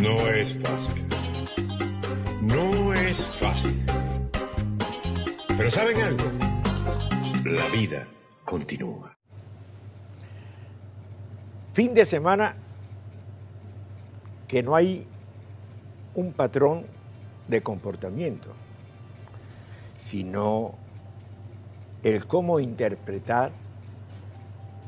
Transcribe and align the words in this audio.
No 0.00 0.26
es 0.28 0.54
fácil. 0.54 1.04
No 2.40 2.94
es 2.94 3.26
fácil. 3.36 3.84
Pero 5.46 5.70
¿saben 5.70 6.00
algo? 6.00 6.24
La 7.44 7.66
vida 7.66 8.06
continúa. 8.46 9.14
Fin 11.74 11.92
de 11.92 12.06
semana 12.06 12.56
que 14.48 14.62
no 14.62 14.74
hay 14.74 15.06
un 16.14 16.32
patrón 16.32 16.86
de 17.48 17.62
comportamiento, 17.62 18.54
sino 19.98 20.76
el 22.02 22.26
cómo 22.26 22.58
interpretar 22.58 23.52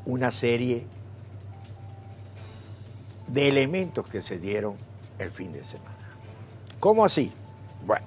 una 0.07 0.31
serie 0.31 0.87
de 3.29 3.49
elementos 3.49 4.09
que 4.09 4.23
se 4.23 4.39
dieron 4.39 4.92
el 5.23 5.31
fin 5.31 5.53
de 5.53 5.65
semana. 5.65 5.91
¿Cómo 6.81 7.05
así? 7.05 7.33
Bueno, 7.87 8.07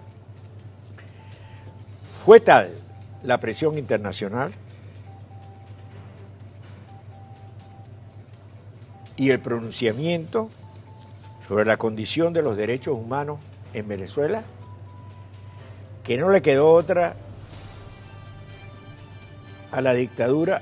fue 2.10 2.40
tal 2.40 2.72
la 3.24 3.40
presión 3.40 3.78
internacional 3.78 4.52
y 9.18 9.30
el 9.30 9.40
pronunciamiento 9.40 10.50
sobre 11.48 11.66
la 11.66 11.78
condición 11.78 12.34
de 12.34 12.42
los 12.42 12.58
derechos 12.58 12.98
humanos 12.98 13.40
en 13.74 13.88
Venezuela 13.88 14.44
que 16.04 16.18
no 16.18 16.30
le 16.30 16.42
quedó 16.42 16.72
otra 16.72 17.16
a 19.72 19.82
la 19.82 19.94
dictadura 19.94 20.62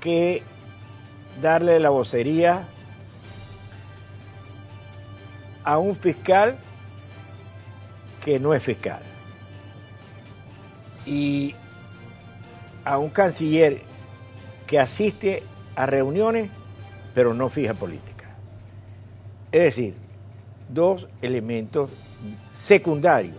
que 0.00 0.42
darle 1.40 1.78
la 1.78 1.90
vocería 1.90 2.68
a 5.64 5.78
un 5.78 5.96
fiscal 5.96 6.56
que 8.24 8.38
no 8.38 8.54
es 8.54 8.62
fiscal 8.62 9.02
y 11.04 11.54
a 12.84 12.98
un 12.98 13.10
canciller 13.10 13.82
que 14.66 14.78
asiste 14.78 15.42
a 15.74 15.86
reuniones 15.86 16.50
pero 17.14 17.34
no 17.34 17.48
fija 17.48 17.74
política. 17.74 18.26
Es 19.50 19.62
decir, 19.62 19.94
dos 20.68 21.08
elementos 21.20 21.90
secundarios 22.54 23.36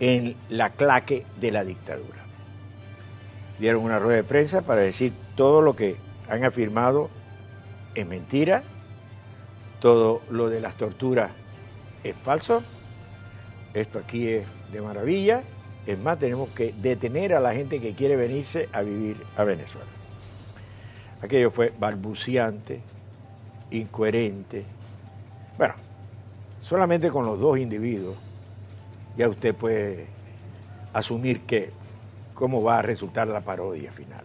en 0.00 0.36
la 0.48 0.70
claque 0.70 1.24
de 1.40 1.50
la 1.50 1.64
dictadura. 1.64 2.24
Dieron 3.58 3.84
una 3.84 3.98
rueda 3.98 4.16
de 4.16 4.24
prensa 4.24 4.62
para 4.62 4.80
decir 4.80 5.12
todo 5.36 5.60
lo 5.60 5.76
que 5.76 5.96
han 6.28 6.44
afirmado 6.44 7.10
es 7.94 8.06
mentira, 8.06 8.64
todo 9.84 10.22
lo 10.30 10.48
de 10.48 10.62
las 10.62 10.76
torturas 10.78 11.30
es 12.04 12.16
falso, 12.16 12.62
esto 13.74 13.98
aquí 13.98 14.28
es 14.28 14.46
de 14.72 14.80
maravilla, 14.80 15.42
es 15.84 15.98
más, 15.98 16.18
tenemos 16.18 16.48
que 16.48 16.72
detener 16.80 17.34
a 17.34 17.40
la 17.40 17.52
gente 17.52 17.82
que 17.82 17.92
quiere 17.92 18.16
venirse 18.16 18.70
a 18.72 18.80
vivir 18.80 19.22
a 19.36 19.44
Venezuela. 19.44 19.90
Aquello 21.20 21.50
fue 21.50 21.70
balbuciante, 21.78 22.80
incoherente. 23.72 24.64
Bueno, 25.58 25.74
solamente 26.60 27.10
con 27.10 27.26
los 27.26 27.38
dos 27.38 27.58
individuos 27.58 28.16
ya 29.18 29.28
usted 29.28 29.54
puede 29.54 30.06
asumir 30.94 31.42
que 31.42 31.72
cómo 32.32 32.62
va 32.62 32.78
a 32.78 32.82
resultar 32.82 33.28
la 33.28 33.42
parodia 33.42 33.92
final. 33.92 34.24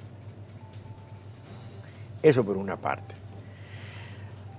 Eso 2.23 2.45
por 2.45 2.55
una 2.55 2.77
parte. 2.77 3.18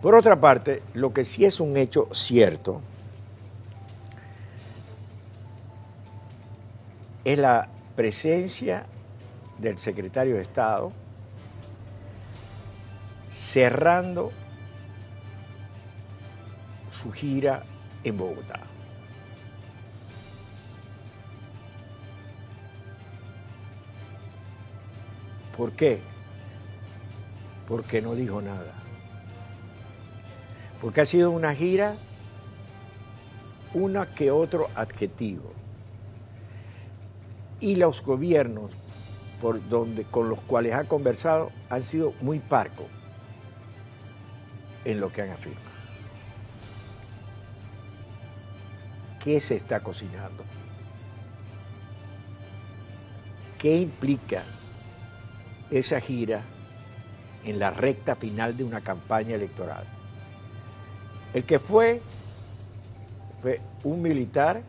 Por 0.03 0.15
otra 0.15 0.41
parte, 0.41 0.83
lo 0.95 1.12
que 1.12 1.25
sí 1.25 1.45
es 1.45 1.61
un 1.61 1.77
hecho 1.77 2.09
cierto 2.12 2.81
es 7.23 7.37
la 7.37 7.69
presencia 7.97 8.86
del 9.58 9.77
secretario 9.77 10.36
de 10.36 10.42
Estado 10.42 10.92
cerrando 13.30 14.33
su 16.91 17.13
gira 17.13 17.63
en 18.03 18.17
Bogotá. 18.17 18.61
¿Por 25.57 25.73
qué? 25.73 26.01
Porque 27.69 28.01
no 28.01 28.14
dijo 28.14 28.41
nada. 28.41 28.89
Porque 30.80 31.02
ha 31.02 31.07
sido 31.07 31.30
una 31.30 31.55
gira, 31.55 31.95
una 33.74 34.07
que 34.14 34.30
otro 34.30 34.68
adjetivo. 34.74 35.52
Y 37.61 37.77
los 37.77 38.02
gobiernos 38.02 38.70
por 39.41 39.67
donde, 39.68 40.05
con 40.05 40.29
los 40.29 40.41
cuales 40.41 40.74
ha 40.74 40.85
conversado 40.85 41.51
han 41.68 41.83
sido 41.83 42.14
muy 42.20 42.39
parcos 42.39 42.86
en 44.85 45.01
lo 45.01 45.11
que 45.11 45.23
han 45.23 45.30
afirmado. 45.30 45.70
¿Qué 49.23 49.41
se 49.41 49.57
está 49.57 49.80
cocinando? 49.80 50.45
¿Qué 53.58 53.77
implica 53.77 54.42
esa 55.70 56.01
gira 56.01 56.42
en 57.45 57.58
la 57.58 57.70
recta 57.70 58.17
final 58.17 58.57
de 58.57 58.64
una 58.64 58.80
campaña 58.80 59.35
electoral? 59.35 59.99
El 61.33 61.45
que 61.45 61.58
fue 61.58 62.02
fue 63.41 63.61
un 63.85 64.02
militar, 64.02 64.63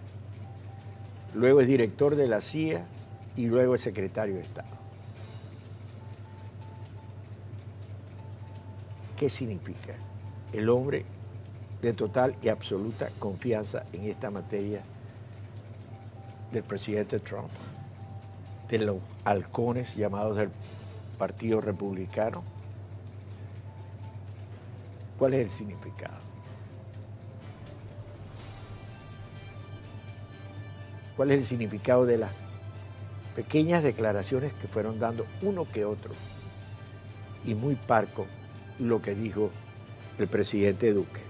luego 1.34 1.62
es 1.62 1.68
director 1.68 2.16
de 2.16 2.28
la 2.28 2.42
CIA 2.42 2.86
y 3.36 3.48
luego 3.48 3.76
es 3.76 3.82
secretario 3.82 4.36
de 4.36 4.42
Estado. 4.42 4.70
¿Qué 9.18 9.30
significa? 9.30 9.94
El 10.54 10.70
hombre 10.70 11.06
de 11.82 11.94
total 11.94 12.36
y 12.42 12.50
absoluta 12.50 13.10
confianza 13.20 13.84
en 13.94 14.06
esta 14.06 14.30
materia 14.32 14.82
del 16.52 16.64
presidente 16.64 17.20
Trump, 17.20 17.50
de 18.70 18.80
los 18.80 18.98
halcones 19.26 19.96
llamados 19.96 20.38
del 20.38 20.50
Partido 21.18 21.62
Republicano. 21.62 22.44
¿Cuál 25.18 25.36
es 25.36 25.42
el 25.42 25.50
significado? 25.50 26.31
¿Cuál 31.16 31.32
es 31.32 31.38
el 31.38 31.44
significado 31.46 32.06
de 32.06 32.18
las 32.18 32.36
pequeñas 33.36 33.84
declaraciones 33.84 34.54
que 34.54 34.68
fueron 34.68 35.00
dando 35.00 35.26
uno 35.42 35.68
que 35.72 35.86
otro? 35.86 36.14
Y 37.46 37.56
muy 37.56 37.76
parco 37.76 38.28
lo 38.80 39.02
que 39.02 39.16
dijo 39.16 39.52
el 40.18 40.28
presidente 40.28 40.94
Duque, 40.94 41.22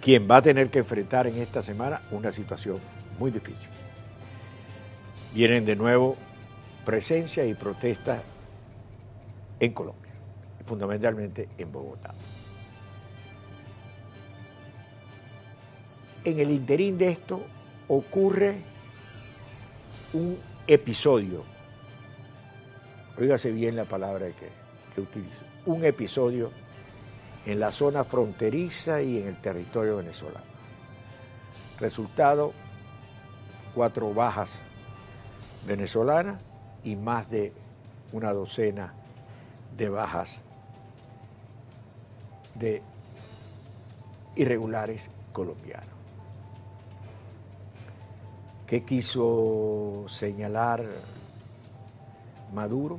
quien 0.00 0.28
va 0.30 0.36
a 0.36 0.42
tener 0.42 0.70
que 0.70 0.80
enfrentar 0.80 1.26
en 1.26 1.38
esta 1.38 1.62
semana 1.62 2.02
una 2.10 2.32
situación 2.32 2.78
muy 3.18 3.30
difícil. 3.30 3.70
Vienen 5.32 5.64
de 5.64 5.76
nuevo 5.76 6.16
presencia 6.84 7.44
y 7.46 7.54
protestas 7.54 8.22
en 9.58 9.72
Colombia, 9.72 10.12
fundamentalmente 10.64 11.48
en 11.58 11.72
Bogotá. 11.72 12.14
En 16.24 16.38
el 16.38 16.50
interín 16.50 16.96
de 16.98 17.08
esto 17.08 17.42
ocurre 17.88 18.62
un 20.12 20.38
episodio, 20.66 21.44
oígase 23.18 23.50
bien 23.50 23.76
la 23.76 23.84
palabra 23.84 24.26
que, 24.28 24.48
que 24.94 25.00
utilizo, 25.00 25.40
un 25.66 25.84
episodio 25.84 26.50
en 27.46 27.60
la 27.60 27.72
zona 27.72 28.04
fronteriza 28.04 29.02
y 29.02 29.18
en 29.18 29.28
el 29.28 29.40
territorio 29.40 29.96
venezolano. 29.96 30.46
Resultado, 31.78 32.52
cuatro 33.74 34.14
bajas 34.14 34.60
venezolanas 35.66 36.40
y 36.84 36.96
más 36.96 37.30
de 37.30 37.52
una 38.12 38.32
docena 38.32 38.94
de 39.76 39.88
bajas 39.88 40.40
de 42.54 42.82
irregulares 44.36 45.10
colombianos. 45.32 45.93
¿Qué 48.66 48.82
quiso 48.82 50.04
señalar 50.08 50.84
Maduro? 52.52 52.98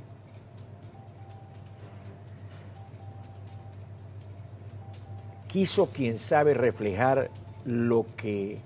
Quiso, 5.48 5.88
quien 5.88 6.18
sabe, 6.18 6.54
reflejar 6.54 7.32
lo 7.66 8.06
que 8.16 8.60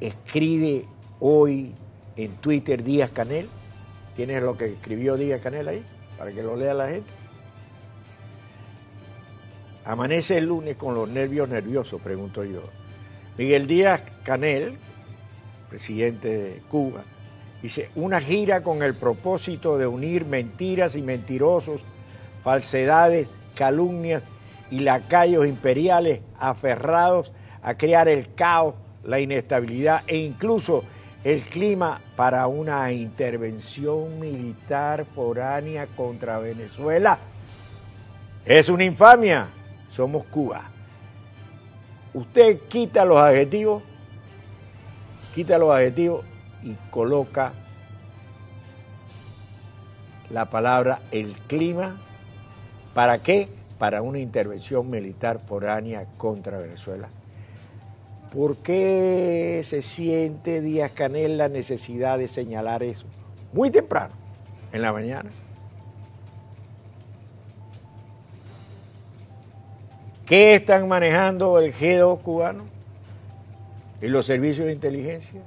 escribe 0.00 0.86
hoy 1.20 1.74
en 2.16 2.32
Twitter 2.36 2.82
Díaz 2.82 3.10
Canel. 3.10 3.48
¿Tienes 4.16 4.42
lo 4.42 4.56
que 4.56 4.66
escribió 4.66 5.16
Díaz 5.16 5.42
Canel 5.42 5.68
ahí? 5.68 5.84
Para 6.18 6.32
que 6.32 6.42
lo 6.42 6.56
lea 6.56 6.74
la 6.74 6.88
gente. 6.88 7.10
amanece 9.84 10.38
el 10.38 10.46
lunes 10.46 10.76
con 10.76 10.94
los 10.94 11.08
nervios 11.08 11.48
nerviosos, 11.48 12.00
pregunto 12.00 12.42
yo. 12.42 12.62
Miguel 13.38 13.66
Díaz 13.66 14.02
Canel, 14.24 14.76
presidente 15.68 16.28
de 16.28 16.62
Cuba, 16.68 17.04
dice, 17.62 17.90
una 17.94 18.20
gira 18.20 18.62
con 18.62 18.82
el 18.82 18.94
propósito 18.94 19.78
de 19.78 19.86
unir 19.86 20.24
mentiras 20.24 20.96
y 20.96 21.02
mentirosos, 21.02 21.84
falsedades, 22.42 23.36
calumnias 23.54 24.24
y 24.70 24.80
lacayos 24.80 25.46
imperiales 25.46 26.20
aferrados 26.38 27.32
a 27.62 27.76
crear 27.76 28.08
el 28.08 28.34
caos, 28.34 28.74
la 29.04 29.20
inestabilidad 29.20 30.02
e 30.06 30.16
incluso 30.16 30.84
el 31.24 31.42
clima 31.42 32.00
para 32.14 32.46
una 32.46 32.92
intervención 32.92 34.20
militar 34.20 35.06
foránea 35.12 35.88
contra 35.88 36.38
Venezuela. 36.38 37.18
Es 38.44 38.68
una 38.68 38.84
infamia. 38.84 39.48
Somos 39.90 40.24
Cuba. 40.26 40.70
Usted 42.14 42.60
quita 42.68 43.04
los 43.04 43.18
adjetivos, 43.18 43.82
quita 45.36 45.58
los 45.58 45.70
adjetivos 45.70 46.24
y 46.62 46.72
coloca 46.88 47.52
la 50.30 50.46
palabra 50.46 51.02
el 51.10 51.34
clima. 51.46 52.00
¿Para 52.94 53.18
qué? 53.18 53.50
Para 53.78 54.00
una 54.00 54.18
intervención 54.18 54.88
militar 54.88 55.38
foránea 55.46 56.06
contra 56.16 56.56
Venezuela. 56.56 57.10
¿Por 58.32 58.56
qué 58.56 59.60
se 59.62 59.82
siente 59.82 60.62
Díaz 60.62 60.92
Canel 60.92 61.36
la 61.36 61.50
necesidad 61.50 62.16
de 62.16 62.28
señalar 62.28 62.82
eso? 62.82 63.06
Muy 63.52 63.68
temprano, 63.68 64.14
en 64.72 64.80
la 64.80 64.90
mañana. 64.90 65.28
¿Qué 70.24 70.54
están 70.54 70.88
manejando 70.88 71.58
el 71.58 71.74
G2 71.74 72.22
cubano 72.22 72.75
y 74.00 74.08
los 74.08 74.26
servicios 74.26 74.66
de 74.66 74.72
inteligencia? 74.72 75.40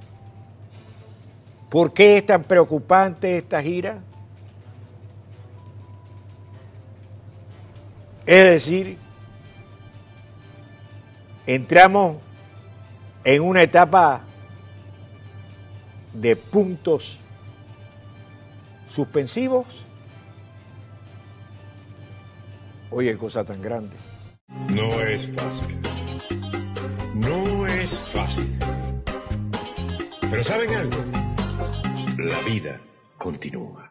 ¿Por 1.68 1.92
qué 1.92 2.18
es 2.18 2.26
tan 2.26 2.42
preocupante 2.42 3.36
esta 3.36 3.62
gira? 3.62 4.00
Es 8.26 8.44
decir, 8.44 8.98
entramos 11.46 12.16
en 13.24 13.42
una 13.42 13.62
etapa 13.62 14.22
de 16.12 16.36
puntos 16.36 17.20
suspensivos. 18.88 19.66
Oye, 22.90 23.16
cosa 23.16 23.44
tan 23.44 23.62
grande. 23.62 23.96
No 24.72 25.00
es 25.00 25.30
fácil. 25.36 25.80
No 27.14 27.49
es 27.92 28.08
fácil. 28.08 28.58
Pero 30.30 30.44
¿saben 30.44 30.74
algo? 30.74 31.04
La 32.18 32.38
vida 32.40 32.80
continúa. 33.18 33.88